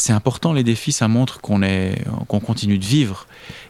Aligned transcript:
c'est 0.00 0.14
important 0.14 0.54
les 0.54 0.64
défis, 0.64 0.92
ça 0.92 1.08
montre 1.08 1.40
qu'on 1.40 1.62
est, 1.62 2.02
qu'on 2.26 2.40
continue 2.40 2.78
de 2.78 2.84
vivre. 2.84 3.26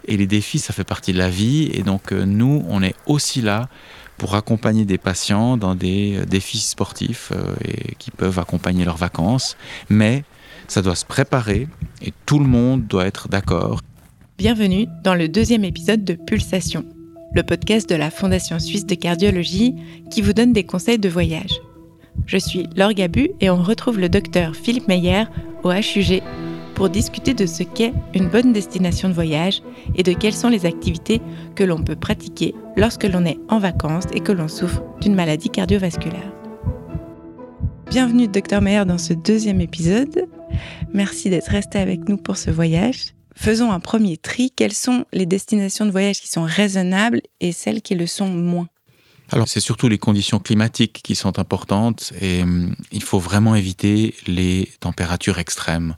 Et 0.06 0.16
les 0.16 0.28
défis, 0.28 0.60
ça 0.60 0.72
fait 0.72 0.84
partie 0.84 1.12
de 1.12 1.18
la 1.18 1.28
vie. 1.28 1.68
Et 1.72 1.82
donc 1.82 2.12
euh, 2.12 2.24
nous, 2.24 2.64
on 2.68 2.82
est 2.82 2.94
aussi 3.06 3.42
là 3.42 3.68
pour 4.16 4.36
accompagner 4.36 4.84
des 4.84 4.98
patients 4.98 5.56
dans 5.56 5.74
des 5.74 6.18
euh, 6.18 6.24
défis 6.24 6.58
sportifs 6.58 7.32
euh, 7.34 7.54
et 7.64 7.96
qui 7.96 8.12
peuvent 8.12 8.38
accompagner 8.38 8.84
leurs 8.84 8.96
vacances. 8.96 9.56
Mais 9.88 10.22
ça 10.68 10.82
doit 10.82 10.94
se 10.94 11.04
préparer 11.04 11.66
et 12.00 12.12
tout 12.26 12.38
le 12.38 12.46
monde 12.46 12.86
doit 12.86 13.06
être 13.06 13.28
d'accord. 13.28 13.80
Bienvenue 14.38 14.86
dans 15.02 15.16
le 15.16 15.28
deuxième 15.28 15.64
épisode 15.64 16.04
de 16.04 16.14
Pulsation, 16.14 16.84
le 17.34 17.42
podcast 17.42 17.90
de 17.90 17.96
la 17.96 18.10
Fondation 18.10 18.60
suisse 18.60 18.86
de 18.86 18.94
cardiologie 18.94 19.74
qui 20.12 20.22
vous 20.22 20.32
donne 20.32 20.52
des 20.52 20.64
conseils 20.64 20.98
de 20.98 21.08
voyage. 21.08 21.60
Je 22.26 22.38
suis 22.38 22.68
Laure 22.76 22.92
Gabu 22.92 23.30
et 23.40 23.50
on 23.50 23.62
retrouve 23.62 23.98
le 23.98 24.08
docteur 24.08 24.54
Philippe 24.54 24.88
Meyer 24.88 25.24
au 25.62 25.70
HUG 25.70 26.22
pour 26.74 26.88
discuter 26.88 27.34
de 27.34 27.46
ce 27.46 27.62
qu'est 27.62 27.92
une 28.14 28.28
bonne 28.28 28.52
destination 28.52 29.08
de 29.08 29.14
voyage 29.14 29.62
et 29.94 30.02
de 30.02 30.12
quelles 30.12 30.34
sont 30.34 30.48
les 30.48 30.66
activités 30.66 31.20
que 31.54 31.64
l'on 31.64 31.82
peut 31.82 31.96
pratiquer 31.96 32.54
lorsque 32.76 33.04
l'on 33.04 33.24
est 33.24 33.38
en 33.48 33.58
vacances 33.58 34.06
et 34.14 34.20
que 34.20 34.32
l'on 34.32 34.48
souffre 34.48 34.82
d'une 35.00 35.14
maladie 35.14 35.50
cardiovasculaire. 35.50 36.32
Bienvenue 37.90 38.28
docteur 38.28 38.62
Meyer 38.62 38.84
dans 38.84 38.98
ce 38.98 39.12
deuxième 39.12 39.60
épisode. 39.60 40.26
Merci 40.92 41.28
d'être 41.28 41.48
resté 41.50 41.78
avec 41.78 42.08
nous 42.08 42.16
pour 42.16 42.36
ce 42.36 42.50
voyage. 42.50 43.14
Faisons 43.34 43.72
un 43.72 43.80
premier 43.80 44.16
tri. 44.16 44.50
Quelles 44.54 44.72
sont 44.72 45.04
les 45.12 45.26
destinations 45.26 45.86
de 45.86 45.90
voyage 45.90 46.20
qui 46.20 46.28
sont 46.28 46.44
raisonnables 46.44 47.20
et 47.40 47.52
celles 47.52 47.82
qui 47.82 47.94
le 47.94 48.06
sont 48.06 48.28
moins? 48.28 48.68
Alors, 49.32 49.48
c'est 49.48 49.60
surtout 49.60 49.88
les 49.88 49.98
conditions 49.98 50.40
climatiques 50.40 51.00
qui 51.04 51.14
sont 51.14 51.38
importantes 51.38 52.12
et 52.20 52.42
hum, 52.42 52.74
il 52.90 53.02
faut 53.02 53.20
vraiment 53.20 53.54
éviter 53.54 54.14
les 54.26 54.68
températures 54.80 55.38
extrêmes. 55.38 55.96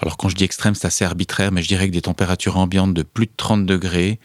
Alors, 0.00 0.16
quand 0.16 0.28
je 0.28 0.36
dis 0.36 0.44
extrême, 0.44 0.74
c'est 0.74 0.86
assez 0.86 1.04
arbitraire, 1.04 1.50
mais 1.50 1.62
je 1.62 1.68
dirais 1.68 1.88
que 1.88 1.92
des 1.92 2.02
températures 2.02 2.56
ambiantes 2.56 2.94
de 2.94 3.02
plus 3.02 3.26
de 3.26 3.32
30 3.36 3.66
degrés 3.66 4.20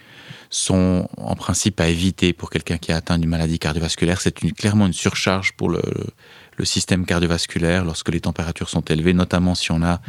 sont 0.49 1.09
en 1.17 1.35
principe 1.35 1.79
à 1.79 1.87
éviter 1.87 2.31
pour 2.31 2.51
quelqu'un 2.51 2.77
qui 2.77 2.91
a 2.91 2.97
atteint 2.97 3.17
une 3.17 3.27
maladie 3.27 3.57
cardiovasculaire. 3.57 4.21
C'est 4.21 4.33
clairement 4.53 4.85
une 4.85 4.93
surcharge 4.93 5.53
pour 5.53 5.69
le, 5.69 5.81
le 6.57 6.65
système 6.65 7.05
cardiovasculaire 7.05 7.85
lorsque 7.85 8.09
les 8.09 8.19
températures 8.19 8.69
sont 8.69 8.81
élevées, 8.81 9.13
notamment 9.13 9.55
si 9.55 9.71
on 9.71 9.81
a 9.81 9.99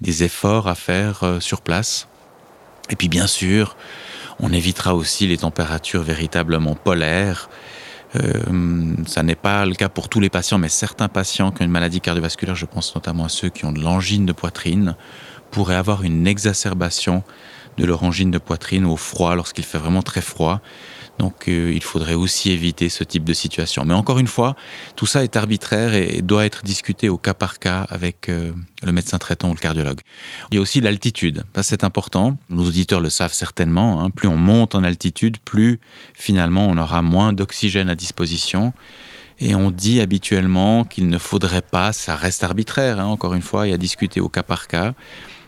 des 0.00 0.24
efforts 0.24 0.66
à 0.68 0.74
faire 0.74 1.22
euh, 1.22 1.38
sur 1.38 1.60
place. 1.60 2.08
Et 2.90 2.96
puis, 2.96 3.08
bien 3.08 3.26
sûr, 3.26 3.76
on 4.40 4.52
évitera 4.52 4.94
aussi 4.94 5.26
les 5.26 5.38
températures 5.38 6.02
véritablement 6.02 6.74
polaires. 6.74 7.48
Euh, 8.16 8.94
ça 9.06 9.22
n'est 9.22 9.34
pas 9.34 9.66
le 9.66 9.74
cas 9.74 9.88
pour 9.88 10.08
tous 10.08 10.20
les 10.20 10.30
patients, 10.30 10.58
mais 10.58 10.68
certains 10.68 11.08
patients 11.08 11.50
qui 11.50 11.62
ont 11.62 11.64
une 11.64 11.70
maladie 11.70 12.00
cardiovasculaire, 12.00 12.54
je 12.54 12.66
pense 12.66 12.94
notamment 12.94 13.24
à 13.24 13.28
ceux 13.28 13.48
qui 13.48 13.64
ont 13.64 13.72
de 13.72 13.80
l'angine 13.80 14.26
de 14.26 14.32
poitrine, 14.32 14.96
pourraient 15.50 15.74
avoir 15.74 16.02
une 16.02 16.26
exacerbation 16.26 17.22
de 17.76 17.84
leur 17.84 18.04
angine 18.04 18.30
de 18.30 18.38
poitrine 18.38 18.84
au 18.84 18.96
froid 18.96 19.34
lorsqu'il 19.34 19.64
fait 19.64 19.78
vraiment 19.78 20.02
très 20.02 20.20
froid. 20.20 20.60
Donc 21.18 21.48
euh, 21.48 21.72
il 21.72 21.82
faudrait 21.82 22.14
aussi 22.14 22.50
éviter 22.50 22.88
ce 22.88 23.04
type 23.04 23.24
de 23.24 23.34
situation. 23.34 23.84
Mais 23.84 23.94
encore 23.94 24.18
une 24.18 24.26
fois, 24.26 24.56
tout 24.96 25.06
ça 25.06 25.22
est 25.22 25.36
arbitraire 25.36 25.94
et, 25.94 26.22
doit 26.22 26.44
être 26.44 26.64
discuté 26.64 27.08
au 27.08 27.18
cas 27.18 27.34
par 27.34 27.58
cas 27.58 27.86
avec 27.88 28.28
euh, 28.28 28.52
le 28.82 28.92
médecin 28.92 29.18
traitant 29.18 29.50
ou 29.50 29.54
le 29.54 29.60
cardiologue. 29.60 30.00
Il 30.50 30.56
y 30.56 30.58
a 30.58 30.60
aussi 30.60 30.80
l'altitude. 30.80 31.44
C'est 31.62 31.84
important. 31.84 32.36
Nos 32.50 32.66
auditeurs 32.66 33.00
le 33.00 33.10
savent 33.10 33.32
certainement. 33.32 34.02
Hein. 34.02 34.10
Plus 34.10 34.28
on 34.28 34.36
monte 34.36 34.74
en 34.74 34.82
altitude, 34.82 35.38
plus 35.38 35.80
finalement 36.14 36.66
on 36.66 36.76
aura 36.78 37.02
moins 37.02 37.32
d'oxygène 37.32 37.88
à 37.88 37.94
disposition. 37.94 38.72
Et 39.40 39.54
on 39.54 39.70
dit 39.70 40.00
habituellement 40.00 40.84
qu'il 40.84 41.08
ne 41.08 41.18
faudrait 41.18 41.62
pas, 41.62 41.92
ça 41.92 42.14
reste 42.14 42.44
arbitraire, 42.44 43.00
hein, 43.00 43.06
encore 43.06 43.34
une 43.34 43.42
fois, 43.42 43.66
il 43.66 43.70
y 43.70 43.74
a 43.74 43.78
discuté 43.78 44.20
au 44.20 44.28
cas 44.28 44.44
par 44.44 44.68
cas, 44.68 44.94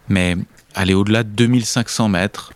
mais 0.09 0.37
aller 0.75 0.95
au-delà 0.95 1.23
de 1.23 1.31
2500 1.31 2.09
mètres, 2.09 2.53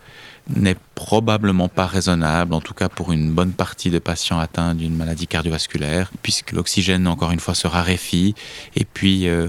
n'est 0.57 0.77
probablement 0.95 1.69
pas 1.69 1.87
raisonnable, 1.87 2.55
en 2.55 2.61
tout 2.61 2.75
cas 2.75 2.89
pour 2.89 3.13
une 3.13 3.33
bonne 3.33 3.53
partie 3.53 3.91
de 3.91 3.99
patients 3.99 4.39
atteints 4.39 4.75
d'une 4.75 4.95
maladie 4.95 5.27
cardiovasculaire, 5.27 6.11
puisque 6.23 6.53
l'oxygène, 6.53 7.07
encore 7.07 7.31
une 7.31 7.41
fois, 7.41 7.55
se 7.55 7.67
raréfie, 7.67 8.35
et 8.77 8.85
puis 8.85 9.29
euh, 9.29 9.49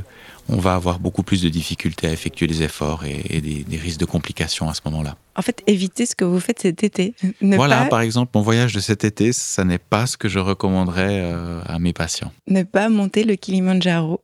on 0.50 0.58
va 0.58 0.76
avoir 0.76 1.00
beaucoup 1.00 1.24
plus 1.24 1.42
de 1.42 1.50
difficultés 1.50 2.08
à 2.08 2.12
effectuer 2.12 2.48
des 2.48 2.64
efforts 2.64 3.06
et, 3.06 3.42
des, 3.42 3.78
risques 3.78 4.00
de 4.00 4.06
complications 4.06 4.70
à 4.70 4.74
ce 4.74 4.82
moment-là. 4.86 5.16
En 5.36 5.42
fait, 5.42 5.64
évitez 5.66 6.06
ce 6.06 6.16
que 6.16 6.26
vous 6.26 6.40
faites 6.40 6.60
cet 6.60 6.84
été. 6.84 7.14
voilà, 7.42 7.86
par 7.86 8.02
exemple, 8.02 8.32
mon 8.36 8.42
voyage 8.42 8.74
de 8.74 8.80
cet 8.80 9.04
été, 9.04 9.32
ça 9.34 9.64
n'est 9.64 9.78
pas 9.78 10.08
ce 10.08 10.18
que 10.18 10.30
je 10.30 10.40
recommanderais 10.40 11.22
euh, 11.22 11.62
à 11.66 11.80
mes 11.80 11.94
patients. 11.94 12.32
Ne 12.48 12.64
pas 12.64 12.90
monter 12.90 13.24
le 13.24 13.36
Kilimanjaro. 13.36 14.22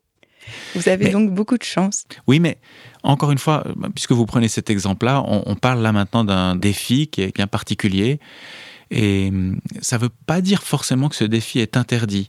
Vous 0.75 0.87
avez 0.89 1.09
donc 1.09 1.31
beaucoup 1.33 1.57
de 1.57 1.63
chance. 1.63 2.05
Oui, 2.25 2.39
mais 2.39 2.57
encore 3.07 3.31
une 3.31 3.37
fois, 3.37 3.63
puisque 3.95 4.11
vous 4.11 4.25
prenez 4.25 4.49
cet 4.49 4.69
exemple-là, 4.69 5.23
on, 5.25 5.55
parle 5.55 5.81
là 5.81 5.93
maintenant 5.93 6.25
d'un 6.25 6.57
défi 6.57 7.07
qui 7.07 7.21
est 7.21 7.33
bien 7.33 7.47
particulier. 7.47 8.19
Et 8.91 9.29
hum, 9.29 9.59
ça 9.81 9.97
ne 9.97 10.03
veut 10.03 10.11
pas 10.25 10.41
dire 10.41 10.61
forcément 10.61 11.07
que 11.07 11.15
ce 11.15 11.23
défi 11.23 11.59
est 11.59 11.77
interdit. 11.77 12.27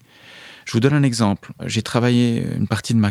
Je 0.65 0.73
vous 0.73 0.81
donne 0.81 0.95
un 0.95 1.03
exemple. 1.03 1.53
J'ai 1.67 1.83
travaillé 1.83 2.47
une 2.57 2.69
partie 2.69 2.95
de 2.95 3.01
ma 3.01 3.11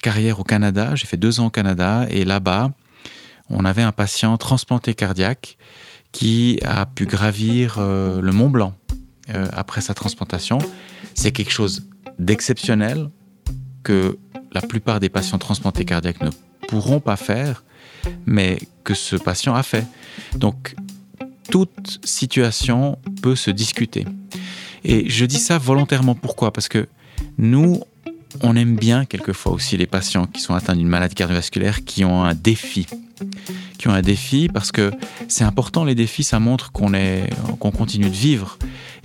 carrière 0.00 0.38
au 0.38 0.44
Canada. 0.44 0.94
J'ai 0.94 1.06
fait 1.06 1.16
deux 1.16 1.40
ans 1.40 1.46
au 1.46 1.50
Canada. 1.50 2.06
Et 2.08 2.24
là-bas, 2.24 2.70
on 3.50 3.64
avait 3.64 3.82
un 3.82 3.92
patient 3.92 4.36
transplanté 4.36 4.94
cardiaque 4.94 5.58
qui 6.12 6.60
a 6.64 6.86
pu 6.86 7.06
gravir 7.06 7.76
euh, 7.78 8.20
le 8.20 8.30
Mont 8.30 8.50
Blanc 8.50 8.74
euh, 9.34 9.48
après 9.52 9.80
sa 9.80 9.94
transplantation. 9.94 10.58
C'est 11.14 11.32
quelque 11.32 11.52
chose 11.52 11.88
d'exceptionnel 12.20 13.10
que 13.82 14.18
la 14.52 14.60
plupart 14.60 15.00
des 15.00 15.08
patients 15.08 15.38
transplantés 15.38 15.84
cardiaques 15.84 16.20
ne 16.20 16.30
pourront 16.72 17.00
pas 17.00 17.16
faire, 17.16 17.64
mais 18.24 18.58
que 18.82 18.94
ce 18.94 19.14
patient 19.14 19.54
a 19.54 19.62
fait. 19.62 19.84
Donc, 20.36 20.74
toute 21.50 22.00
situation 22.02 22.98
peut 23.20 23.36
se 23.36 23.50
discuter. 23.50 24.06
Et 24.84 25.10
je 25.10 25.26
dis 25.26 25.38
ça 25.38 25.58
volontairement. 25.58 26.14
Pourquoi? 26.14 26.50
Parce 26.50 26.68
que 26.68 26.88
nous, 27.36 27.82
on 28.40 28.56
aime 28.56 28.74
bien 28.74 29.04
quelquefois 29.04 29.52
aussi 29.52 29.76
les 29.76 29.86
patients 29.86 30.26
qui 30.26 30.40
sont 30.40 30.54
atteints 30.54 30.74
d'une 30.74 30.88
maladie 30.88 31.14
cardiovasculaire, 31.14 31.84
qui 31.84 32.06
ont 32.06 32.24
un 32.24 32.34
défi. 32.34 32.86
Qui 33.76 33.88
ont 33.88 33.92
un 33.92 34.00
défi 34.00 34.48
parce 34.48 34.72
que 34.72 34.92
c'est 35.28 35.44
important, 35.44 35.84
les 35.84 35.94
défis, 35.94 36.24
ça 36.24 36.40
montre 36.40 36.72
qu'on 36.72 36.92
qu'on 37.60 37.70
continue 37.70 38.08
de 38.08 38.16
vivre. 38.16 38.56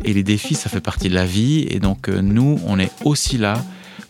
Et 0.06 0.14
les 0.14 0.24
défis, 0.24 0.56
ça 0.56 0.70
fait 0.70 0.80
partie 0.80 1.10
de 1.10 1.16
la 1.16 1.26
vie. 1.26 1.68
Et 1.70 1.80
donc, 1.80 2.08
euh, 2.08 2.22
nous, 2.22 2.62
on 2.66 2.80
est 2.80 2.92
aussi 3.04 3.38
là 3.38 3.62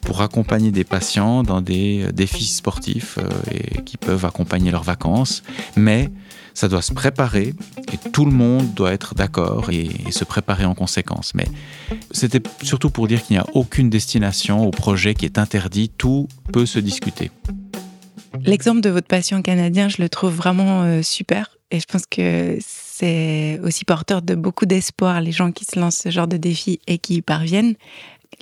pour 0.07 0.21
accompagner 0.21 0.71
des 0.71 0.85
patients 0.85 1.43
dans 1.43 1.59
des 1.59 2.05
euh, 2.05 2.11
défis 2.13 2.45
sportifs 2.45 3.17
euh, 3.17 3.27
et 3.51 3.83
qui 3.83 3.97
peuvent 3.97 4.23
accompagner 4.23 4.71
leurs 4.71 4.83
vacances. 4.83 5.43
Mais 5.75 6.09
ça 6.53 6.69
doit 6.69 6.81
se 6.81 6.93
préparer 6.93 7.53
et 7.91 8.09
tout 8.13 8.23
le 8.23 8.31
monde 8.31 8.73
doit 8.73 8.93
être 8.93 9.15
d'accord 9.15 9.69
et, 9.69 9.89
se 10.11 10.23
préparer 10.23 10.63
en 10.63 10.75
conséquence. 10.75 11.33
Mais 11.35 11.45
c'était 12.11 12.41
surtout 12.63 12.89
pour 12.89 13.09
dire 13.09 13.21
qu'il 13.21 13.35
n'y 13.35 13.41
a 13.41 13.45
aucune 13.53 13.89
destination 13.89 14.65
au 14.65 14.71
projet 14.71 15.13
qui 15.13 15.25
est 15.25 15.37
interdit, 15.37 15.89
tout 15.89 16.29
peut 16.53 16.65
se 16.65 16.79
discuter. 16.79 17.29
L'exemple 18.45 18.79
de 18.79 18.89
votre 18.89 19.07
patient 19.07 19.41
canadien, 19.41 19.89
je 19.89 20.01
le 20.01 20.07
trouve 20.07 20.33
vraiment 20.33 20.83
euh, 20.83 21.01
super 21.01 21.57
et 21.69 21.81
je 21.81 21.85
pense 21.85 22.05
que 22.09 22.57
c'est 22.61 23.59
aussi 23.61 23.83
porteur 23.83 24.21
de 24.21 24.35
beaucoup 24.35 24.65
d'espoir, 24.65 25.19
les 25.19 25.33
gens 25.33 25.51
qui 25.51 25.65
se 25.65 25.77
lancent 25.77 25.97
ce 25.97 26.09
genre 26.09 26.27
de 26.27 26.37
défi 26.37 26.79
et 26.87 26.97
qui 26.97 27.15
y 27.15 27.21
parviennent. 27.21 27.75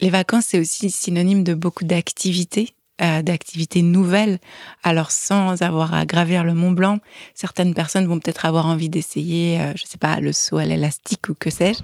Les 0.01 0.09
vacances, 0.09 0.45
c'est 0.47 0.59
aussi 0.59 0.91
synonyme 0.91 1.43
de 1.43 1.53
beaucoup 1.53 1.85
d'activités, 1.85 2.75
euh, 3.01 3.21
d'activités 3.21 3.81
nouvelles. 3.81 4.39
Alors, 4.83 5.11
sans 5.11 5.61
avoir 5.61 5.93
à 5.93 6.05
gravir 6.05 6.43
le 6.43 6.53
Mont 6.53 6.71
Blanc, 6.71 6.99
certaines 7.33 7.73
personnes 7.73 8.07
vont 8.07 8.19
peut-être 8.19 8.45
avoir 8.45 8.65
envie 8.65 8.89
d'essayer, 8.89 9.59
euh, 9.59 9.73
je 9.75 9.83
ne 9.83 9.87
sais 9.87 9.97
pas, 9.97 10.19
le 10.19 10.33
saut 10.33 10.57
à 10.57 10.65
l'élastique 10.65 11.29
ou 11.29 11.33
que 11.33 11.49
sais-je. 11.49 11.81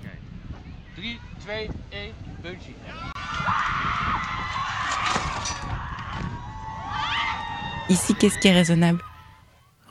Ici, 7.89 8.15
qu'est-ce 8.15 8.39
qui 8.39 8.48
est 8.48 8.53
raisonnable? 8.53 9.01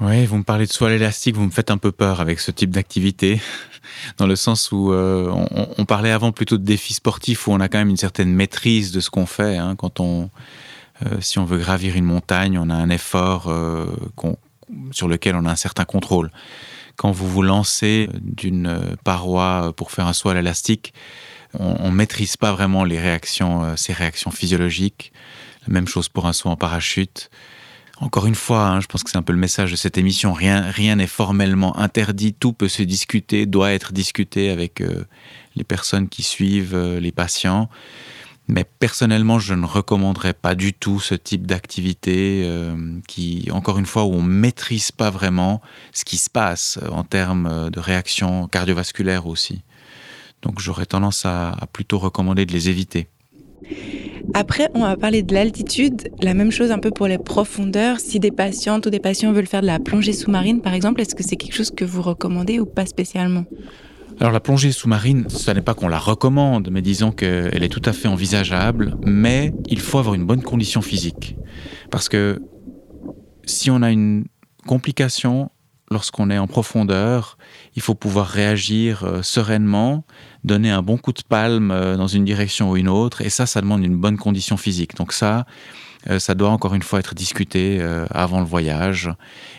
Oui, 0.01 0.25
vous 0.25 0.39
me 0.39 0.45
parlez 0.45 0.67
de 0.67 0.73
soie 0.73 0.93
élastique, 0.93 1.37
vous 1.37 1.45
me 1.45 1.51
faites 1.51 1.71
un 1.71 1.77
peu 1.77 1.93
peur 1.93 2.21
avec 2.23 2.41
ce 2.41 2.51
type 2.51 2.71
d'activité, 2.71 3.39
dans 4.17 4.27
le 4.27 4.35
sens 4.35 4.73
où 4.73 4.93
euh, 4.93 5.31
on, 5.77 5.85
parlait 5.85 6.11
avant 6.11 6.33
plutôt 6.33 6.57
de 6.57 6.65
défis 6.65 6.95
sportifs 6.95 7.47
où 7.47 7.53
on 7.53 7.61
a 7.61 7.69
quand 7.69 7.77
même 7.77 7.91
une 7.91 7.99
certaine 7.99 8.33
maîtrise 8.33 8.93
de 8.93 9.01
ce 9.01 9.11
qu'on 9.11 9.27
fait. 9.27 9.59
Hein. 9.59 9.77
quand 9.77 10.01
on, 10.01 10.31
euh, 11.05 11.21
si 11.21 11.39
on 11.39 11.45
veut 11.45 11.59
gravir 11.59 11.97
une 11.97 12.07
montagne, 12.07 12.59
on 12.59 12.71
a 12.71 12.75
un 12.75 12.89
effort 12.89 13.49
euh, 13.49 13.95
sur 14.91 15.07
lequel 15.07 15.37
on 15.37 15.45
a 15.45 15.51
un 15.51 15.57
certain 15.57 15.85
contrôle. 15.85 16.31
Quand 16.97 17.11
vous 17.13 17.29
vous 17.29 17.43
lancez 17.43 18.09
d'une 18.23 18.97
paroi 19.05 19.75
pour 19.77 19.91
faire 19.91 20.07
un 20.07 20.15
saut 20.15 20.31
à 20.31 20.35
l'élastique, 20.35 20.95
on, 21.59 21.91
ne 21.91 21.95
maîtrise 21.95 22.37
pas 22.37 22.53
vraiment 22.53 22.85
les 22.85 22.99
réactions, 22.99 23.77
ces 23.77 23.93
réactions 23.93 24.31
physiologiques. 24.31 25.13
La 25.67 25.75
même 25.75 25.89
chose 25.89 26.09
pour 26.09 26.27
un 26.27 26.33
saut 26.33 26.49
en 26.49 26.57
parachute. 26.57 27.31
Encore 28.01 28.27
une 28.27 28.35
fois, 28.35 28.67
hein, 28.67 28.81
je 28.81 28.87
pense 28.87 29.05
que 29.05 29.11
c'est 29.11 29.19
un 29.19 29.23
peu 29.23 29.35
le 29.35 29.39
message 29.39 29.71
de 29.71 29.77
cette 29.77 29.99
émission. 29.99 30.33
Rien, 30.33 30.63
rien 30.63 30.97
n'est 30.97 31.07
formellement 31.07 31.79
interdit. 31.79 32.33
Tout 32.33 32.55
peut 32.55 32.69
se 32.69 32.83
discuter, 32.83 33.45
doit 33.45 33.73
être 33.73 33.93
discuté 33.93 34.49
avec 34.49 34.81
euh, 34.81 35.05
les 35.55 35.65
personnes 35.65 36.09
qui 36.09 36.23
suivent, 36.23 36.75
euh, 36.75 36.99
les 36.99 37.13
patients. 37.13 37.69
Mais 38.49 38.65
personnellement, 38.65 39.39
je 39.39 39.53
ne 39.53 39.67
recommanderais 39.67 40.33
pas 40.33 40.55
du 40.55 40.73
tout 40.73 40.99
ce 40.99 41.15
type 41.15 41.47
d'activité 41.47 42.43
euh, 42.47 42.75
qui, 43.07 43.49
encore 43.53 43.79
une 43.79 43.87
fois, 43.87 44.05
où 44.05 44.15
on 44.15 44.23
maîtrise 44.23 44.93
pas 44.93 45.11
vraiment 45.11 45.61
ce 45.93 46.07
qui 46.07 46.17
se 46.17 46.31
passe 46.31 46.79
en 46.91 47.05
termes 47.05 47.71
de 47.71 47.81
réaction 47.81 48.49
cardiovasculaire 48.49 49.27
aussi. 49.27 49.63
Donc 50.43 50.59
j'aurais 50.59 50.87
tendance 50.87 51.27
à, 51.27 51.55
plutôt 51.73 51.99
recommander 51.99 52.47
de 52.47 52.53
les 52.53 52.71
éviter. 52.71 53.09
Après, 54.35 54.69
on 54.75 54.81
va 54.81 54.97
parler 54.97 55.23
de 55.23 55.35
l'altitude. 55.35 56.09
La 56.23 56.35
même 56.35 56.51
chose 56.51 56.71
un 56.71 56.79
peu 56.79 56.91
pour 56.91 57.07
les 57.07 57.19
profondeurs. 57.19 58.01
Si 58.01 58.21
des 58.21 58.31
patientes 58.31 58.87
ou 58.87 58.91
des 58.91 59.01
patients 59.01 59.33
veulent 59.33 59.47
faire 59.47 59.63
de 59.63 59.67
la 59.67 59.79
plongée 59.79 60.13
sous-marine, 60.13 60.61
par 60.61 60.75
exemple, 60.75 61.01
est-ce 61.01 61.15
que 61.15 61.23
c'est 61.23 61.37
quelque 61.37 61.55
chose 61.55 61.71
que 61.71 61.85
vous 61.85 62.03
recommandez 62.03 62.61
ou 62.61 62.67
pas 62.67 62.87
spécialement? 62.87 63.45
Alors 64.21 64.33
la 64.33 64.41
plongée 64.41 64.71
sous-marine, 64.71 65.25
ce 65.29 65.51
n'est 65.51 65.63
pas 65.63 65.73
qu'on 65.73 65.89
la 65.89 65.99
recommande, 65.99 66.69
mais 66.71 66.83
disons 66.83 67.11
qu'elle 67.11 67.63
est 67.63 67.71
tout 67.71 67.83
à 67.87 67.93
fait 67.93 68.09
envisageable, 68.09 68.97
mais 69.07 69.55
il 69.69 69.81
faut 69.81 69.99
avoir 69.99 70.15
une 70.15 70.27
bonne 70.27 70.43
condition 70.43 70.83
physique. 70.83 71.37
Parce 71.91 72.11
que 72.11 72.43
si 73.47 73.71
on 73.71 73.81
a 73.81 73.91
une 73.91 74.27
complication 74.67 75.51
lorsqu'on 75.91 76.31
est 76.31 76.39
en 76.39 76.47
profondeur, 76.47 77.37
il 77.75 77.83
faut 77.83 77.97
pouvoir 77.97 78.29
réagir 78.29 79.03
euh, 79.03 79.23
sereinement, 79.23 80.05
donner 80.45 80.71
un 80.71 80.83
bon 80.83 80.97
coup 80.97 81.13
de 81.13 81.23
palme 81.29 81.73
euh, 81.73 81.97
dans 81.97 82.07
une 82.07 82.25
direction 82.25 82.71
ou 82.71 82.77
une 82.77 82.89
autre, 82.89 83.23
et 83.23 83.29
ça, 83.29 83.45
ça 83.45 83.61
demande 83.61 83.85
une 83.85 83.97
bonne 83.97 84.17
condition 84.17 84.57
physique. 84.57 84.95
Donc 84.95 85.13
ça, 85.13 85.47
euh, 86.09 86.21
ça 86.21 86.37
doit 86.37 86.51
encore 86.51 86.75
une 86.75 86.83
fois 86.83 87.01
être 87.01 87.17
discuté 87.17 87.83
avant 88.13 88.39
le 88.39 88.47
voyage. 88.47 89.11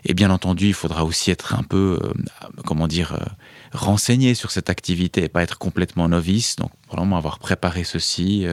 Et 0.05 0.13
bien 0.13 0.31
entendu, 0.31 0.67
il 0.67 0.73
faudra 0.73 1.03
aussi 1.03 1.31
être 1.31 1.53
un 1.53 1.63
peu, 1.63 1.99
comment 2.65 2.87
dire, 2.87 3.17
renseigné 3.73 4.33
sur 4.33 4.51
cette 4.51 4.69
activité 4.69 5.25
et 5.25 5.29
pas 5.29 5.43
être 5.43 5.57
complètement 5.57 6.07
novice. 6.07 6.55
Donc, 6.55 6.71
probablement 6.87 7.17
avoir 7.17 7.39
préparé 7.39 7.83
ceci. 7.83 8.45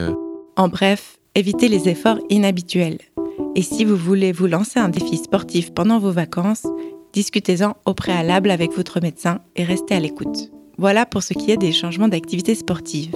En 0.57 0.67
bref, 0.67 1.17
évitez 1.33 1.69
les 1.69 1.87
efforts 1.87 2.19
inhabituels. 2.29 2.99
Et 3.55 3.61
si 3.61 3.85
vous 3.85 3.95
voulez 3.95 4.31
vous 4.31 4.47
lancer 4.47 4.79
un 4.79 4.89
défi 4.89 5.17
sportif 5.17 5.73
pendant 5.73 5.97
vos 5.97 6.11
vacances, 6.11 6.67
discutez-en 7.13 7.75
au 7.85 7.93
préalable 7.93 8.51
avec 8.51 8.71
votre 8.73 9.01
médecin 9.01 9.39
et 9.55 9.63
restez 9.63 9.95
à 9.95 9.99
l'écoute. 9.99 10.51
Voilà 10.77 11.05
pour 11.05 11.23
ce 11.23 11.33
qui 11.33 11.51
est 11.51 11.57
des 11.57 11.73
changements 11.73 12.07
d'activité 12.07 12.55
sportive. 12.55 13.13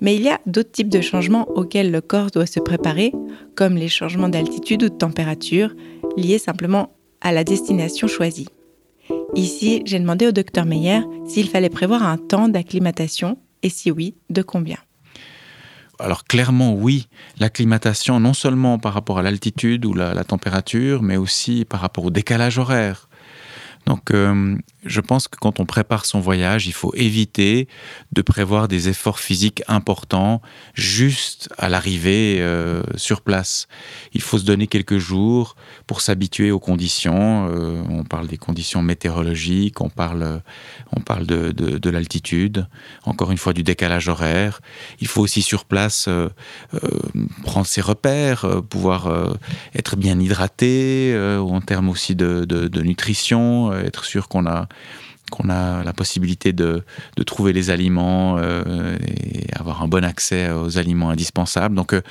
Mais 0.00 0.14
il 0.14 0.22
y 0.22 0.28
a 0.28 0.40
d'autres 0.46 0.70
types 0.70 0.88
de 0.88 1.00
changements 1.00 1.48
auxquels 1.50 1.90
le 1.90 2.00
corps 2.00 2.30
doit 2.30 2.46
se 2.46 2.60
préparer, 2.60 3.12
comme 3.56 3.74
les 3.74 3.88
changements 3.88 4.28
d'altitude 4.28 4.84
ou 4.84 4.88
de 4.88 4.94
température, 4.94 5.74
liés 6.16 6.38
simplement 6.38 6.92
à 7.20 7.32
la 7.32 7.42
destination 7.42 8.06
choisie. 8.06 8.48
Ici, 9.34 9.82
j'ai 9.86 9.98
demandé 9.98 10.26
au 10.26 10.32
docteur 10.32 10.66
Meyer 10.66 11.00
s'il 11.26 11.48
fallait 11.48 11.68
prévoir 11.68 12.02
un 12.04 12.16
temps 12.16 12.48
d'acclimatation 12.48 13.38
et 13.62 13.70
si 13.70 13.90
oui, 13.90 14.14
de 14.30 14.42
combien. 14.42 14.78
Alors 15.98 16.24
clairement 16.24 16.72
oui, 16.72 17.08
l'acclimatation 17.38 18.20
non 18.20 18.32
seulement 18.32 18.78
par 18.78 18.94
rapport 18.94 19.18
à 19.18 19.22
l'altitude 19.22 19.84
ou 19.84 19.92
la, 19.92 20.24
température, 20.24 21.02
mais 21.02 21.18
aussi 21.18 21.66
par 21.66 21.80
rapport 21.80 22.06
au 22.06 22.10
décalage 22.10 22.58
horaire. 22.58 23.09
Donc, 23.90 24.12
euh, 24.12 24.56
je 24.86 25.00
pense 25.00 25.26
que 25.26 25.36
quand 25.36 25.58
on 25.58 25.66
prépare 25.66 26.04
son 26.04 26.20
voyage, 26.20 26.68
il 26.68 26.72
faut 26.72 26.94
éviter 26.94 27.66
de 28.12 28.22
prévoir 28.22 28.68
des 28.68 28.88
efforts 28.88 29.18
physiques 29.18 29.64
importants 29.66 30.40
juste 30.74 31.48
à 31.58 31.68
l'arrivée 31.68 32.36
euh, 32.38 32.84
sur 32.94 33.20
place. 33.20 33.66
Il 34.12 34.20
faut 34.20 34.38
se 34.38 34.44
donner 34.44 34.68
quelques 34.68 34.98
jours 34.98 35.56
pour 35.88 36.02
s'habituer 36.02 36.52
aux 36.52 36.60
conditions. 36.60 37.48
Euh, 37.50 37.82
on 37.88 38.04
parle 38.04 38.28
des 38.28 38.36
conditions 38.36 38.80
météorologiques, 38.80 39.80
on 39.80 39.90
parle, 39.90 40.40
on 40.96 41.00
parle 41.00 41.26
de, 41.26 41.50
de, 41.50 41.90
l'altitude, 41.90 42.68
encore 43.02 43.32
une 43.32 43.38
fois 43.38 43.52
du 43.52 43.64
décalage 43.64 44.06
horaire. 44.06 44.60
Il 45.00 45.08
faut 45.08 45.20
aussi 45.20 45.42
sur 45.42 45.64
place 45.64 46.08
prendre 47.42 47.66
ses 47.66 47.80
repères, 47.80 48.46
pouvoir 48.70 49.36
être 49.74 49.96
bien 49.96 50.20
hydraté 50.20 51.12
en 51.40 51.60
termes 51.60 51.88
aussi 51.88 52.14
de, 52.14 52.44
de 52.44 52.82
nutrition, 52.82 53.79
être 53.84 54.04
sûr 54.04 54.28
qu'on 54.28 54.46
a 54.46 54.68
qu'on 55.30 55.48
a 55.48 55.82
la 55.82 55.92
possibilité 55.94 56.52
de, 56.52 56.82
trouver 57.24 57.52
les 57.52 57.70
aliments 57.70 58.36
euh, 58.38 58.98
et 59.00 59.46
avoir 59.58 59.82
un 59.82 59.88
bon 59.88 60.04
accès 60.04 60.50
aux 60.50 60.76
aliments 60.76 61.10
indispensables. 61.10 61.74
Donc, 61.74 61.94
euh, 61.94 62.02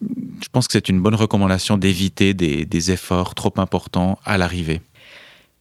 je 0.00 0.48
pense 0.52 0.66
que 0.66 0.74
c'est 0.74 0.88
une 0.88 1.00
bonne 1.00 1.14
recommandation 1.14 1.76
d'éviter 1.76 2.34
des, 2.34 2.90
efforts 2.90 3.34
trop 3.34 3.52
importants 3.56 4.18
à 4.24 4.38
l'arrivée. 4.38 4.80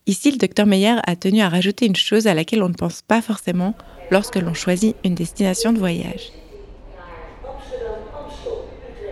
Ici, 0.06 0.32
le 0.32 0.38
docteur 0.38 0.66
Meyer 0.66 0.96
a 1.06 1.16
tenu 1.16 1.42
à 1.42 1.50
rajouter 1.50 1.86
une 1.86 1.96
chose 1.96 2.28
à 2.28 2.34
laquelle 2.34 2.64
on 2.64 2.70
ne 2.70 2.74
pense 2.74 3.02
pas 3.02 3.22
forcément 3.22 3.76
lorsque 4.12 4.38
l'on 4.38 4.54
choisit 4.54 4.96
une 5.04 5.16
destination 5.16 5.72
de 5.74 5.80
voyage. 5.80 6.32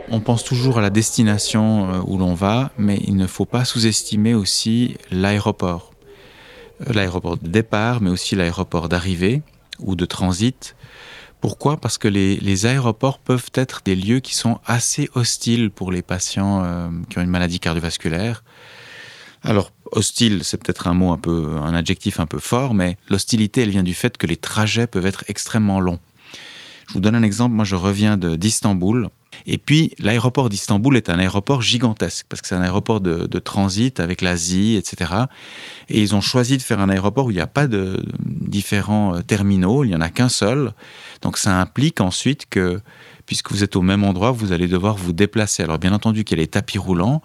On 0.09 0.21
pense 0.21 0.43
toujours 0.43 0.79
à 0.79 0.81
la 0.81 0.89
destination 0.89 1.93
euh, 1.93 1.99
où 2.07 2.17
l'on 2.17 2.33
va, 2.33 2.71
mais 2.77 2.97
il 3.05 3.17
ne 3.17 3.27
faut 3.27 3.45
pas 3.45 3.65
sous-estimer 3.65 4.33
aussi 4.33 4.95
l'aéroport 5.11 5.91
l'aéroport 6.79 7.37
de 7.37 7.47
départ, 7.47 8.01
mais 8.01 8.09
aussi 8.09 8.35
l'aéroport 8.35 8.89
d'arrivée 8.89 9.41
ou 9.79 9.95
de 9.95 10.05
transit. 10.05 10.75
Pourquoi? 11.41 11.77
Parce 11.77 11.97
que 11.97 12.07
les, 12.07 12.65
aéroports 12.65 13.19
peuvent 13.19 13.49
être 13.53 13.81
des 13.85 13.95
lieux 13.95 14.19
qui 14.19 14.35
sont 14.35 14.59
assez 14.65 15.09
hostiles 15.13 15.69
pour 15.69 15.91
les 15.91 16.01
patients 16.01 16.63
euh, 16.63 16.89
qui 17.09 17.19
ont 17.19 17.21
une 17.21 17.29
maladie 17.29 17.59
cardiovasculaire. 17.59 18.43
Alors, 19.43 19.71
hostile, 19.91 20.43
c'est 20.43 20.57
peut-être 20.57 20.87
un 20.87 20.93
mot 20.93 21.11
un 21.11 21.17
peu, 21.17 21.57
un 21.61 21.75
adjectif 21.75 22.19
un 22.19 22.25
peu 22.25 22.39
fort, 22.39 22.73
mais 22.73 22.97
l'hostilité, 23.09 23.61
elle 23.61 23.69
vient 23.69 23.83
du 23.83 23.93
fait 23.93 24.17
que 24.17 24.25
les 24.25 24.35
trajets 24.35 24.87
peuvent 24.87 25.05
être 25.05 25.23
extrêmement 25.27 25.79
longs. 25.79 25.99
Je 26.87 26.93
vous 26.93 27.01
donne 27.01 27.15
un 27.15 27.23
exemple. 27.23 27.53
Moi, 27.53 27.65
je 27.65 27.75
reviens 27.75 28.17
d'Istanbul. 28.17 29.09
Et 29.45 29.57
puis, 29.57 29.93
l'aéroport 29.99 30.49
d'Istanbul 30.49 30.97
est 30.97 31.09
un 31.09 31.19
aéroport 31.19 31.61
gigantesque, 31.61 32.25
parce 32.29 32.41
que 32.41 32.47
c'est 32.47 32.55
un 32.55 32.61
aéroport 32.61 33.01
de, 33.01 33.39
transit 33.39 33.99
avec 33.99 34.21
l'Asie, 34.21 34.75
etc. 34.75 35.11
Et 35.89 36.01
ils 36.01 36.15
ont 36.15 36.21
choisi 36.21 36.57
de 36.57 36.61
faire 36.61 36.79
un 36.79 36.89
aéroport 36.89 37.27
où 37.27 37.31
il 37.31 37.35
n'y 37.35 37.41
a 37.41 37.47
pas 37.47 37.67
de 37.67 38.03
différents 38.25 39.15
euh, 39.15 39.21
terminaux, 39.21 39.83
il 39.83 39.89
n'y 39.89 39.95
en 39.95 40.01
a 40.01 40.09
qu'un 40.09 40.29
seul. 40.29 40.73
Donc 41.21 41.37
ça 41.37 41.59
implique 41.59 42.01
ensuite 42.01 42.47
que, 42.49 42.81
puisque 43.25 43.51
vous 43.51 43.63
êtes 43.63 43.75
au 43.75 43.81
même 43.81 44.03
endroit, 44.03 44.31
vous 44.31 44.51
allez 44.51 44.67
devoir 44.67 44.97
vous 44.97 45.13
déplacer. 45.13 45.63
Alors 45.63 45.77
bien 45.77 45.93
entendu 45.93 46.23
qu'il 46.23 46.37
y 46.37 46.41
a 46.41 46.43
les 46.43 46.47
tapis 46.47 46.79
roulants, 46.79 47.21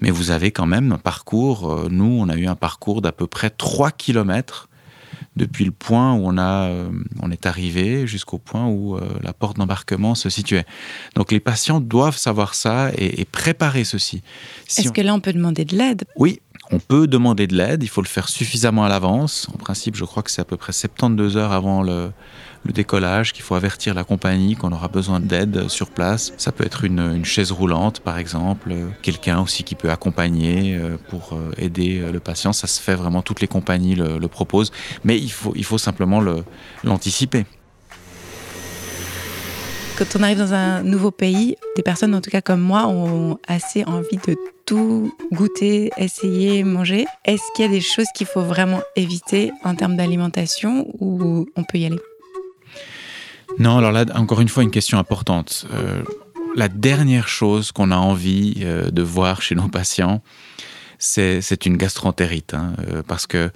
mais 0.00 0.10
vous 0.10 0.30
avez 0.30 0.52
quand 0.52 0.66
même 0.66 0.92
un 0.92 0.98
parcours, 0.98 1.70
euh, 1.70 1.88
nous 1.90 2.18
on 2.20 2.28
a 2.28 2.36
eu 2.36 2.46
un 2.46 2.54
parcours 2.54 3.02
d'à 3.02 3.12
peu 3.12 3.26
près 3.26 3.50
3 3.50 3.90
kilomètres 3.90 4.68
depuis 5.38 5.64
le 5.64 5.70
point 5.70 6.12
où 6.12 6.26
on, 6.26 6.36
a, 6.36 6.68
euh, 6.68 6.90
on 7.22 7.30
est 7.30 7.46
arrivé 7.46 8.06
jusqu'au 8.06 8.36
point 8.38 8.66
où 8.66 8.96
euh, 8.96 9.00
la 9.22 9.32
porte 9.32 9.56
d'embarquement 9.56 10.14
se 10.14 10.28
situait. 10.28 10.66
Donc 11.14 11.32
les 11.32 11.40
patients 11.40 11.80
doivent 11.80 12.18
savoir 12.18 12.54
ça 12.54 12.90
et, 12.96 13.24
préparer 13.24 13.84
ceci. 13.84 14.22
Est-ce 14.66 14.90
que 14.90 15.00
là, 15.00 15.14
on 15.14 15.20
peut 15.20 15.32
demander 15.32 15.64
de 15.64 15.76
l'aide? 15.76 16.04
Oui, 16.16 16.40
on 16.70 16.78
peut 16.78 17.06
demander 17.06 17.46
de 17.46 17.56
l'aide, 17.56 17.82
il 17.82 17.88
faut 17.88 18.02
le 18.02 18.08
faire 18.08 18.28
suffisamment 18.28 18.84
à 18.84 18.88
l'avance. 18.88 19.48
En 19.54 19.56
principe, 19.56 19.96
je 19.96 20.04
crois 20.04 20.22
que 20.22 20.30
c'est 20.30 20.42
à 20.42 20.44
peu 20.44 20.56
près 20.56 20.72
72 20.72 21.36
heures 21.36 21.52
avant 21.52 21.82
le, 21.82 22.10
le 22.64 22.72
décollage, 22.72 23.32
qu'il 23.32 23.42
faut 23.42 23.54
avertir 23.54 23.94
la 23.94 24.04
compagnie 24.04 24.56
qu'on 24.56 24.72
aura 24.72 24.88
besoin 24.88 25.20
d'aide 25.20 25.68
sur 25.68 25.90
place. 25.90 26.32
Ça 26.36 26.52
peut 26.52 26.64
être 26.64 26.84
une, 26.84 27.24
chaise 27.24 27.52
roulante, 27.52 28.00
par 28.00 28.18
exemple, 28.18 28.74
quelqu'un 29.02 29.40
aussi 29.40 29.64
qui 29.64 29.74
peut 29.74 29.90
accompagner 29.90 30.76
euh, 30.76 30.96
pour 31.08 31.32
euh, 31.32 31.52
aider 31.58 32.00
euh, 32.00 32.12
le 32.12 32.20
patient. 32.20 32.52
Ça 32.52 32.66
se 32.66 32.80
fait 32.80 32.94
vraiment, 32.94 33.22
toutes 33.22 33.40
les 33.40 33.48
compagnies 33.48 33.94
le, 33.94 34.28
proposent, 34.28 34.72
mais 35.04 35.16
il 35.18 35.30
faut, 35.30 35.52
il 35.56 35.64
faut 35.64 35.78
simplement 35.78 36.22
l'anticiper. 36.84 37.46
Quand 39.96 40.04
on 40.16 40.22
arrive 40.22 40.38
dans 40.38 40.52
un 40.52 40.82
nouveau 40.82 41.10
pays, 41.10 41.56
des 41.76 41.82
personnes, 41.82 42.14
en 42.14 42.20
tout 42.20 42.30
cas 42.30 42.40
comme 42.40 42.60
moi, 42.60 42.86
ont 42.86 43.38
assez 43.48 43.84
envie 43.84 44.18
de 44.26 44.36
tout 44.64 45.12
goûter, 45.32 45.90
essayer, 45.96 46.62
manger. 46.62 47.06
Est-ce 47.24 47.42
qu'il 47.56 47.64
y 47.64 47.68
a 47.68 47.70
des 47.70 47.80
choses 47.80 48.06
qu'il 48.14 48.26
faut 48.26 48.42
vraiment 48.42 48.82
éviter 48.96 49.50
en 49.64 49.74
termes 49.74 49.96
d'alimentation 49.96 50.86
ou 51.00 51.46
on 51.56 51.64
peut 51.64 51.78
y 51.78 51.86
aller? 51.86 51.98
Non, 53.58 53.78
alors 53.78 53.92
là, 53.92 54.04
encore 54.14 54.40
une 54.40 54.48
fois, 54.48 54.62
une 54.62 54.70
question 54.70 54.98
importante. 54.98 55.66
Euh, 55.72 56.02
la 56.54 56.68
dernière 56.68 57.28
chose 57.28 57.72
qu'on 57.72 57.90
a 57.90 57.96
envie 57.96 58.56
euh, 58.62 58.90
de 58.90 59.02
voir 59.02 59.42
chez 59.42 59.54
nos 59.54 59.68
patients, 59.68 60.22
c'est 60.98 61.66
une 61.66 61.76
gastroentérite, 61.76 62.54
hein, 62.54 62.74
euh, 62.88 63.02
parce 63.06 63.26
que 63.26 63.50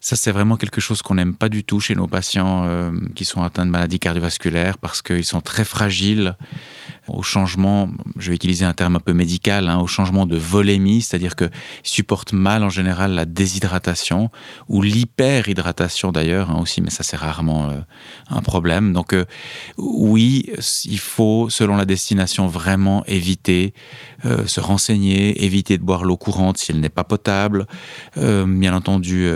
ça, 0.00 0.16
c'est 0.16 0.32
vraiment 0.32 0.56
quelque 0.56 0.80
chose 0.80 1.02
qu'on 1.02 1.16
n'aime 1.16 1.34
pas 1.34 1.48
du 1.48 1.64
tout 1.64 1.80
chez 1.80 1.96
nos 1.96 2.06
patients 2.06 2.68
qui 3.16 3.24
sont 3.24 3.42
atteints 3.42 3.66
de 3.66 3.70
maladies 3.70 3.98
cardiovasculaires, 3.98 4.78
parce 4.78 5.02
qu'ils 5.02 5.24
sont 5.24 5.40
très 5.40 5.64
fragiles 5.64 6.36
au 7.10 7.22
changement, 7.22 7.88
je 8.18 8.30
vais 8.30 8.36
utiliser 8.36 8.64
un 8.64 8.72
terme 8.72 8.96
un 8.96 9.00
peu 9.00 9.12
médical, 9.12 9.68
hein, 9.68 9.78
au 9.78 9.86
changement 9.86 10.26
de 10.26 10.36
volémie, 10.36 11.02
c'est-à-dire 11.02 11.36
qu'ils 11.36 11.50
supportent 11.82 12.32
mal 12.32 12.62
en 12.62 12.70
général 12.70 13.12
la 13.12 13.24
déshydratation 13.24 14.30
ou 14.68 14.82
l'hyperhydratation 14.82 16.12
d'ailleurs 16.12 16.50
hein, 16.50 16.60
aussi, 16.60 16.80
mais 16.80 16.90
ça 16.90 17.02
c'est 17.02 17.16
rarement 17.16 17.70
euh, 17.70 17.80
un 18.30 18.42
problème. 18.42 18.92
Donc 18.92 19.12
euh, 19.12 19.24
oui, 19.76 20.50
il 20.84 20.98
faut, 20.98 21.48
selon 21.50 21.76
la 21.76 21.84
destination, 21.84 22.46
vraiment 22.46 23.04
éviter, 23.06 23.74
euh, 24.24 24.46
se 24.46 24.60
renseigner, 24.60 25.44
éviter 25.44 25.78
de 25.78 25.82
boire 25.82 26.04
l'eau 26.04 26.16
courante 26.16 26.58
si 26.58 26.72
elle 26.72 26.80
n'est 26.80 26.88
pas 26.88 27.04
potable, 27.04 27.66
bien 28.16 28.74
entendu 28.74 29.28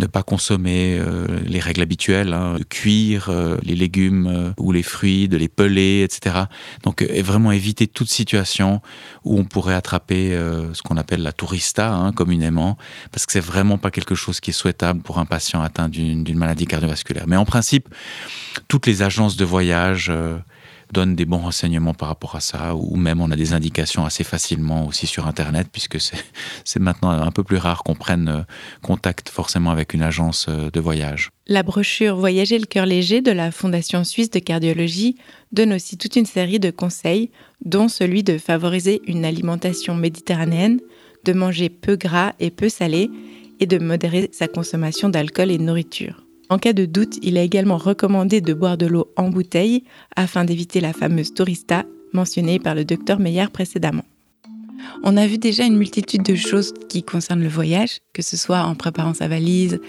ne 0.00 0.06
pas 0.06 0.22
consommer 0.24 0.98
euh, 0.98 1.26
les 1.46 1.60
règles 1.60 1.82
habituelles, 1.82 2.32
hein, 2.32 2.56
cuire 2.68 3.28
euh, 3.28 3.56
les 3.62 3.76
légumes 3.76 4.26
euh, 4.26 4.50
ou 4.58 4.72
les 4.72 4.82
fruits, 4.82 5.28
de 5.28 5.36
les 5.36 5.48
peler, 5.48 6.02
etc. 6.02 6.44
Donc 6.82 6.99
vraiment 7.22 7.52
éviter 7.52 7.86
toute 7.86 8.08
situation 8.08 8.80
où 9.24 9.38
on 9.38 9.44
pourrait 9.44 9.74
attraper 9.74 10.30
ce 10.72 10.82
qu'on 10.82 10.96
appelle 10.96 11.22
la 11.22 11.32
tourista 11.32 11.92
hein, 11.92 12.12
communément, 12.12 12.76
parce 13.12 13.26
que 13.26 13.32
c'est 13.32 13.40
vraiment 13.40 13.78
pas 13.78 13.90
quelque 13.90 14.14
chose 14.14 14.40
qui 14.40 14.50
est 14.50 14.54
souhaitable 14.54 15.00
pour 15.00 15.18
un 15.18 15.26
patient 15.26 15.62
atteint 15.62 15.88
d'une 15.88 16.38
maladie 16.38 16.66
cardiovasculaire. 16.66 17.24
Mais 17.26 17.36
en 17.36 17.44
principe, 17.44 17.88
toutes 18.68 18.86
les 18.86 19.02
agences 19.02 19.36
de 19.36 19.44
voyage 19.44 20.12
donne 20.92 21.14
des 21.14 21.24
bons 21.24 21.38
renseignements 21.38 21.94
par 21.94 22.08
rapport 22.08 22.36
à 22.36 22.40
ça, 22.40 22.74
ou 22.74 22.96
même 22.96 23.20
on 23.20 23.30
a 23.30 23.36
des 23.36 23.52
indications 23.52 24.04
assez 24.04 24.24
facilement 24.24 24.86
aussi 24.86 25.06
sur 25.06 25.26
Internet, 25.26 25.68
puisque 25.70 25.98
c'est 26.64 26.80
maintenant 26.80 27.10
un 27.10 27.30
peu 27.30 27.44
plus 27.44 27.56
rare 27.56 27.82
qu'on 27.82 27.94
prenne 27.94 28.28
euh, 28.28 28.42
contact 28.82 29.28
forcément 29.28 29.70
avec 29.70 29.94
une 29.94 30.02
agence 30.02 30.46
euh, 30.48 30.70
de 30.70 30.80
voyage. 30.80 31.30
La 31.46 31.62
brochure 31.62 32.16
Voyager 32.16 32.58
le 32.58 32.66
cœur 32.66 32.86
léger 32.86 33.20
de 33.20 33.32
la 33.32 33.50
Fondation 33.50 34.04
suisse 34.04 34.30
de 34.30 34.38
cardiologie 34.38 35.16
donne 35.52 35.72
aussi 35.72 35.96
toute 35.96 36.16
une 36.16 36.26
série 36.26 36.60
de 36.60 36.70
conseils, 36.70 37.30
dont 37.64 37.88
celui 37.88 38.22
de 38.22 38.38
favoriser 38.38 39.02
une 39.06 39.24
alimentation 39.24 39.94
méditerranéenne, 39.94 40.80
de 41.24 41.32
manger 41.32 41.68
peu 41.68 41.96
gras 41.96 42.32
et 42.40 42.50
peu 42.50 42.68
salé, 42.68 43.10
et 43.60 43.66
de 43.66 43.78
modérer 43.78 44.30
sa 44.32 44.48
consommation 44.48 45.08
d'alcool 45.10 45.50
et 45.50 45.58
de 45.58 45.62
nourriture. 45.62 46.24
En 46.50 46.58
cas 46.58 46.72
de 46.72 46.84
doute, 46.84 47.18
il 47.22 47.36
est 47.36 47.44
également 47.44 47.78
recommandé 47.78 48.40
de 48.40 48.52
boire 48.52 48.76
de 48.76 48.86
l'eau 48.86 49.12
en 49.16 49.30
bouteille 49.30 49.84
afin 50.16 50.44
d'éviter 50.44 50.80
la 50.80 50.92
fameuse 50.92 51.32
tourista 51.32 51.84
mentionnée 52.12 52.58
par 52.58 52.74
le 52.74 52.84
docteur 52.84 53.20
Meyer 53.20 53.46
précédemment. 53.52 54.02
On 55.04 55.16
a 55.16 55.28
vu 55.28 55.38
déjà 55.38 55.64
une 55.64 55.76
multitude 55.76 56.24
de 56.24 56.34
choses 56.34 56.74
qui 56.88 57.04
concernent 57.04 57.42
le 57.42 57.48
voyage, 57.48 58.00
que 58.12 58.22
ce 58.22 58.36
soit 58.36 58.62
en 58.62 58.74
préparant 58.74 59.14
sa 59.14 59.28
valise, 59.28 59.80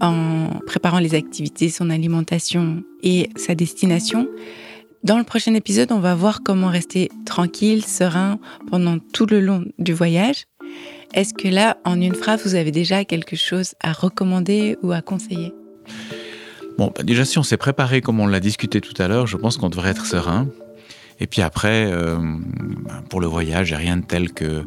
en 0.00 0.48
préparant 0.66 1.00
les 1.00 1.14
activités, 1.14 1.68
son 1.68 1.90
alimentation 1.90 2.82
et 3.02 3.28
sa 3.36 3.54
destination. 3.54 4.26
Dans 5.04 5.18
le 5.18 5.24
prochain 5.24 5.52
épisode, 5.52 5.92
on 5.92 6.00
va 6.00 6.14
voir 6.14 6.42
comment 6.42 6.68
rester 6.68 7.10
tranquille, 7.26 7.84
serein 7.84 8.38
pendant 8.70 8.98
tout 9.12 9.26
le 9.26 9.40
long 9.40 9.64
du 9.78 9.92
voyage. 9.92 10.46
Est-ce 11.12 11.34
que 11.34 11.48
là, 11.48 11.76
en 11.84 12.00
une 12.00 12.14
phrase, 12.14 12.42
vous 12.46 12.54
avez 12.54 12.70
déjà 12.70 13.04
quelque 13.04 13.36
chose 13.36 13.74
à 13.80 13.92
recommander 13.92 14.78
ou 14.82 14.92
à 14.92 15.02
conseiller? 15.02 15.52
Bon, 16.78 16.92
bah, 16.94 17.02
déjà, 17.02 17.24
si 17.24 17.38
on 17.38 17.42
s'est 17.42 17.56
préparé 17.56 18.00
comme 18.00 18.20
on 18.20 18.26
l'a 18.26 18.40
discuté 18.40 18.80
tout 18.80 19.00
à 19.00 19.08
l'heure, 19.08 19.26
je 19.26 19.36
pense 19.36 19.56
qu'on 19.56 19.70
devrait 19.70 19.90
être 19.90 20.06
serein. 20.06 20.48
Et 21.18 21.26
puis 21.26 21.40
après, 21.40 21.90
euh, 21.90 22.18
pour 23.08 23.20
le 23.20 23.26
voyage, 23.26 23.70
il 23.70 23.74
a 23.74 23.78
rien 23.78 23.96
de 23.96 24.04
tel 24.04 24.32
que 24.32 24.64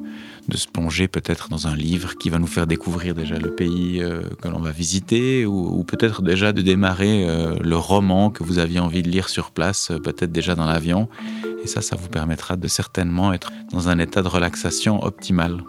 de 0.47 0.57
se 0.57 0.67
plonger 0.67 1.07
peut-être 1.07 1.49
dans 1.49 1.67
un 1.67 1.75
livre 1.75 2.17
qui 2.17 2.31
va 2.31 2.39
nous 2.39 2.47
faire 2.47 2.65
découvrir 2.65 3.13
déjà 3.13 3.37
le 3.37 3.53
pays 3.53 4.01
euh, 4.01 4.21
que 4.41 4.47
l'on 4.47 4.59
va 4.59 4.71
visiter, 4.71 5.45
ou, 5.45 5.83
peut-être 5.83 6.23
déjà 6.23 6.51
de 6.51 6.63
démarrer 6.63 7.29
euh, 7.29 7.55
le 7.61 7.77
roman 7.77 8.31
que 8.31 8.43
vous 8.43 8.57
aviez 8.57 8.79
envie 8.79 9.03
de 9.03 9.09
lire 9.09 9.29
sur 9.29 9.51
place, 9.51 9.91
peut-être 10.03 10.31
déjà 10.31 10.55
dans 10.55 10.65
l'avion. 10.65 11.07
Et 11.63 11.67
ça, 11.67 11.83
ça 11.83 11.95
vous 11.95 12.07
permettra 12.07 12.55
de 12.55 12.67
certainement 12.67 13.31
être 13.31 13.51
dans 13.71 13.89
un 13.89 13.99
état 13.99 14.23
de 14.23 14.27
relaxation 14.27 15.03
optimal. 15.03 15.61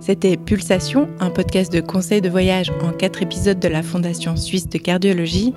C'était 0.00 0.38
Pulsation, 0.38 1.08
un 1.20 1.30
podcast 1.30 1.70
de 1.72 1.80
conseils 1.80 2.22
de 2.22 2.30
voyage 2.30 2.72
en 2.82 2.90
quatre 2.90 3.22
épisodes 3.22 3.60
de 3.60 3.68
la 3.68 3.82
Fondation 3.82 4.34
suisse 4.34 4.68
de 4.68 4.78
cardiologie. 4.78 5.54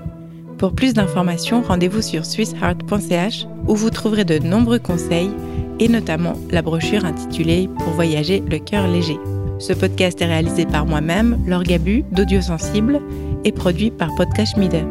Pour 0.57 0.73
plus 0.73 0.93
d'informations, 0.93 1.61
rendez-vous 1.61 2.01
sur 2.01 2.25
swissheart.ch 2.25 3.47
où 3.67 3.75
vous 3.75 3.89
trouverez 3.89 4.25
de 4.25 4.39
nombreux 4.39 4.79
conseils 4.79 5.31
et 5.79 5.87
notamment 5.87 6.33
la 6.51 6.61
brochure 6.61 7.05
intitulée 7.05 7.69
Pour 7.79 7.93
voyager 7.93 8.43
le 8.49 8.59
cœur 8.59 8.87
léger. 8.87 9.17
Ce 9.59 9.71
podcast 9.71 10.21
est 10.21 10.25
réalisé 10.25 10.65
par 10.65 10.85
moi-même, 10.85 11.39
Laure 11.47 11.63
Gabu, 11.63 12.03
d'Audio 12.11 12.41
Sensible, 12.41 13.01
et 13.45 13.51
produit 13.51 13.91
par 13.91 14.09
Podcast 14.15 14.57
Media. 14.57 14.85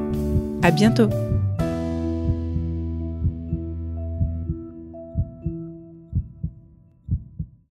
À 0.62 0.70
bientôt! 0.70 1.08